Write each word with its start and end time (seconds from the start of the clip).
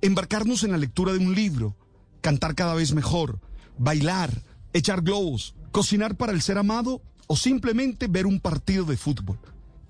embarcarnos 0.00 0.64
en 0.64 0.72
la 0.72 0.78
lectura 0.78 1.12
de 1.12 1.18
un 1.18 1.34
libro, 1.34 1.76
cantar 2.20 2.54
cada 2.54 2.74
vez 2.74 2.92
mejor, 2.92 3.40
bailar, 3.78 4.42
echar 4.72 5.02
globos, 5.02 5.54
cocinar 5.72 6.16
para 6.16 6.32
el 6.32 6.42
ser 6.42 6.58
amado 6.58 7.02
o 7.26 7.36
simplemente 7.36 8.08
ver 8.08 8.26
un 8.26 8.40
partido 8.40 8.84
de 8.84 8.96
fútbol. 8.96 9.38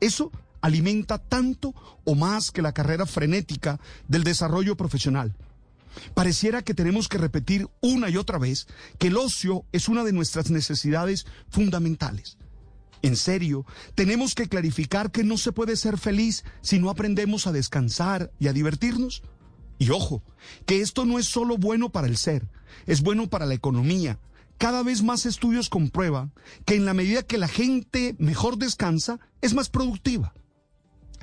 Eso 0.00 0.30
alimenta 0.60 1.18
tanto 1.18 1.74
o 2.04 2.14
más 2.14 2.50
que 2.50 2.62
la 2.62 2.72
carrera 2.72 3.06
frenética 3.06 3.80
del 4.08 4.24
desarrollo 4.24 4.76
profesional. 4.76 5.34
Pareciera 6.14 6.62
que 6.62 6.74
tenemos 6.74 7.08
que 7.08 7.18
repetir 7.18 7.68
una 7.80 8.10
y 8.10 8.16
otra 8.16 8.38
vez 8.38 8.66
que 8.98 9.08
el 9.08 9.16
ocio 9.16 9.64
es 9.72 9.88
una 9.88 10.04
de 10.04 10.12
nuestras 10.12 10.50
necesidades 10.50 11.26
fundamentales. 11.48 12.36
En 13.02 13.16
serio, 13.16 13.64
tenemos 13.94 14.34
que 14.34 14.48
clarificar 14.48 15.10
que 15.10 15.24
no 15.24 15.38
se 15.38 15.52
puede 15.52 15.76
ser 15.76 15.98
feliz 15.98 16.44
si 16.60 16.78
no 16.78 16.90
aprendemos 16.90 17.46
a 17.46 17.52
descansar 17.52 18.30
y 18.38 18.48
a 18.48 18.52
divertirnos. 18.52 19.22
Y 19.80 19.90
ojo, 19.90 20.22
que 20.66 20.82
esto 20.82 21.06
no 21.06 21.18
es 21.18 21.24
solo 21.24 21.56
bueno 21.56 21.88
para 21.88 22.06
el 22.06 22.18
ser, 22.18 22.46
es 22.86 23.00
bueno 23.00 23.30
para 23.30 23.46
la 23.46 23.54
economía. 23.54 24.18
Cada 24.58 24.82
vez 24.82 25.02
más 25.02 25.24
estudios 25.24 25.70
comprueban 25.70 26.32
que 26.66 26.74
en 26.74 26.84
la 26.84 26.92
medida 26.92 27.22
que 27.22 27.38
la 27.38 27.48
gente 27.48 28.14
mejor 28.18 28.58
descansa, 28.58 29.20
es 29.40 29.54
más 29.54 29.70
productiva. 29.70 30.34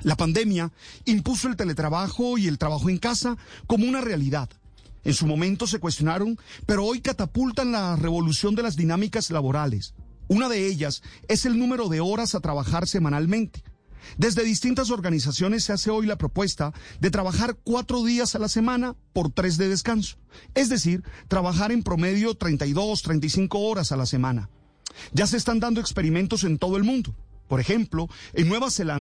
La 0.02 0.16
pandemia 0.16 0.72
impuso 1.04 1.46
el 1.46 1.54
teletrabajo 1.54 2.36
y 2.36 2.48
el 2.48 2.58
trabajo 2.58 2.90
en 2.90 2.98
casa 2.98 3.36
como 3.68 3.86
una 3.86 4.00
realidad. 4.00 4.50
En 5.04 5.14
su 5.14 5.28
momento 5.28 5.68
se 5.68 5.78
cuestionaron, 5.78 6.36
pero 6.66 6.84
hoy 6.84 7.00
catapultan 7.00 7.70
la 7.70 7.94
revolución 7.94 8.56
de 8.56 8.64
las 8.64 8.74
dinámicas 8.74 9.30
laborales. 9.30 9.94
Una 10.26 10.48
de 10.48 10.66
ellas 10.66 11.02
es 11.28 11.46
el 11.46 11.60
número 11.60 11.88
de 11.88 12.00
horas 12.00 12.34
a 12.34 12.40
trabajar 12.40 12.88
semanalmente. 12.88 13.62
Desde 14.16 14.44
distintas 14.44 14.90
organizaciones 14.90 15.64
se 15.64 15.72
hace 15.72 15.90
hoy 15.90 16.06
la 16.06 16.16
propuesta 16.16 16.72
de 17.00 17.10
trabajar 17.10 17.56
cuatro 17.62 18.04
días 18.04 18.34
a 18.34 18.38
la 18.38 18.48
semana 18.48 18.96
por 19.12 19.30
tres 19.30 19.58
de 19.58 19.68
descanso. 19.68 20.16
Es 20.54 20.68
decir, 20.68 21.02
trabajar 21.28 21.72
en 21.72 21.82
promedio 21.82 22.34
32, 22.34 23.02
35 23.02 23.58
horas 23.58 23.92
a 23.92 23.96
la 23.96 24.06
semana. 24.06 24.50
Ya 25.12 25.26
se 25.26 25.36
están 25.36 25.60
dando 25.60 25.80
experimentos 25.80 26.44
en 26.44 26.58
todo 26.58 26.76
el 26.76 26.84
mundo. 26.84 27.14
Por 27.48 27.60
ejemplo, 27.60 28.08
en 28.34 28.48
Nueva 28.48 28.70
Zelanda. 28.70 29.07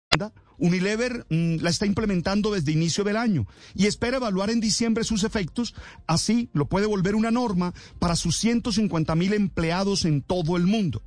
Unilever 0.57 1.25
mm, 1.29 1.55
la 1.61 1.69
está 1.71 1.85
implementando 1.85 2.51
desde 2.51 2.71
inicio 2.71 3.03
del 3.03 3.17
año 3.17 3.47
y 3.73 3.87
espera 3.87 4.17
evaluar 4.17 4.51
en 4.51 4.59
diciembre 4.59 5.03
sus 5.03 5.23
efectos, 5.23 5.73
así 6.05 6.49
lo 6.53 6.67
puede 6.67 6.85
volver 6.85 7.15
una 7.15 7.31
norma 7.31 7.73
para 7.97 8.15
sus 8.15 8.37
150 8.37 9.15
mil 9.15 9.33
empleados 9.33 10.05
en 10.05 10.21
todo 10.21 10.57
el 10.57 10.67
mundo. 10.67 11.01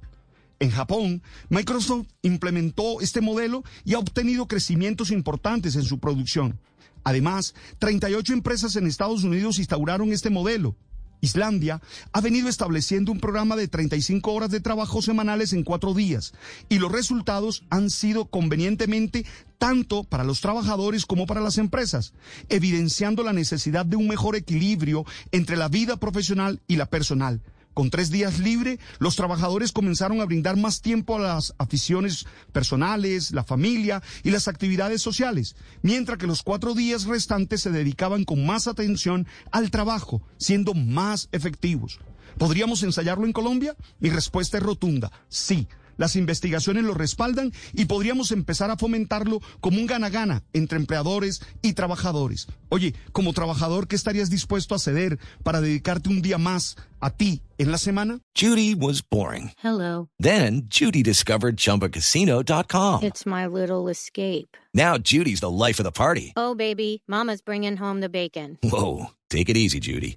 En 0.59 0.71
Japón, 0.71 1.23
Microsoft 1.51 2.07
implementó 2.23 3.01
este 3.01 3.21
modelo 3.21 3.65
y 3.85 3.95
ha 3.95 3.99
obtenido 3.99 4.49
crecimientos 4.49 5.11
importantes 5.11 5.77
en 5.77 5.83
su 5.83 5.99
producción. 5.99 6.59
Además, 7.05 7.55
38 7.79 8.33
empresas 8.33 8.75
en 8.77 8.87
Estados 8.87 9.25
Unidos 9.25 9.59
instauraron 9.59 10.13
este 10.13 10.31
modelo. 10.31 10.77
Islandia 11.25 11.81
ha 12.13 12.21
venido 12.21 12.49
estableciendo 12.49 13.11
un 13.11 13.21
programa 13.21 13.57
de 13.57 13.69
35 13.69 14.33
horas 14.33 14.51
de 14.51 14.61
trabajo 14.61 15.03
semanales 15.03 15.53
en 15.53 15.65
cuatro 15.65 15.95
días 15.95 16.33
y 16.69 16.79
los 16.79 16.93
resultados 16.93 17.65
han 17.71 17.91
sido 17.91 18.27
convenientemente 18.27 19.27
tanto 19.59 20.05
para 20.05 20.25
los 20.25 20.41
trabajadores 20.41 21.07
como 21.07 21.27
para 21.27 21.41
las 21.41 21.59
empresas, 21.59 22.13
evidenciando 22.49 23.23
la 23.23 23.33
necesidad 23.33 23.87
de 23.87 23.97
un 23.97 24.09
mejor 24.09 24.37
equilibrio 24.37 25.05
entre 25.33 25.57
la 25.57 25.69
vida 25.69 25.97
profesional 25.97 26.61
y 26.69 26.77
la 26.77 26.87
personal. 26.87 27.41
Con 27.75 27.91
tres 27.91 28.11
días 28.11 28.39
libre, 28.39 28.79
los 29.01 29.17
trabajadores 29.17 29.73
comenzaron 29.73 30.21
a 30.21 30.25
brindar 30.25 30.57
más 30.57 30.81
tiempo 30.81 31.17
a 31.17 31.21
las 31.21 31.55
aficiones 31.59 32.25
personales, 32.53 33.33
la 33.33 33.43
familia 33.43 34.01
y 34.23 34.31
las 34.31 34.47
actividades 34.47 35.03
sociales, 35.03 35.57
mientras 35.83 36.19
que 36.19 36.29
los 36.29 36.45
cuatro 36.45 36.75
días 36.75 37.05
restantes 37.05 37.63
se 37.63 37.71
dedicaban 37.71 38.25
con 38.25 38.47
más 38.47 38.69
atención 38.69 39.27
al 39.51 39.73
trabajo, 39.73 40.23
siendo 40.39 40.73
más 40.75 41.29
efectivos. 41.33 41.99
¿Podríamos 42.39 42.83
ensayarlo 42.85 43.27
en 43.27 43.33
Colombia? 43.33 43.77
Mi 43.99 44.11
respuesta 44.11 44.59
es 44.59 44.63
rotunda, 44.63 45.11
sí. 45.29 45.69
Las 45.97 46.17
investigaciones 46.17 46.85
lo 46.85 46.95
respaldan 46.95 47.53
y 47.73 47.85
podríamos 47.87 48.31
empezar 48.33 48.71
a 48.71 48.77
fomentarlo 48.77 49.41
como 49.61 49.79
un 49.79 49.87
gana-gana 49.87 50.43
entre 50.53 50.79
empleadores 50.79 51.41
y 51.63 51.73
trabajadores. 51.75 52.47
Oye, 52.69 52.95
como 53.13 53.33
trabajador, 53.33 53.87
¿qué 53.89 53.97
estarías 53.97 54.31
dispuesto 54.31 54.75
a 54.75 54.79
ceder 54.79 55.19
para 55.43 55.61
dedicarte 55.61 56.09
un 56.09 56.23
día 56.23 56.39
más 56.39 56.77
a 57.01 57.11
ti 57.11 57.43
en 57.59 57.71
la 57.71 57.79
semana? 57.79 58.21
Judy 58.35 58.75
was 58.75 59.03
boring. 59.03 59.53
Hello. 59.63 60.09
Then 60.19 60.69
Judy 60.69 61.03
discovered 61.03 61.57
ChumbaCasino.com. 61.57 63.03
It's 63.05 63.27
my 63.27 63.47
little 63.47 63.89
escape. 63.89 64.57
Now 64.73 64.99
Judy's 64.99 65.41
the 65.41 65.51
life 65.51 65.79
of 65.79 65.85
the 65.85 65.93
party. 65.93 66.33
Oh, 66.37 66.55
baby, 66.55 67.03
Mama's 67.07 67.43
bringing 67.43 67.77
home 67.77 68.01
the 68.01 68.09
bacon. 68.09 68.59
Whoa, 68.63 69.11
take 69.31 69.49
it 69.49 69.57
easy, 69.57 69.79
Judy. 69.79 70.17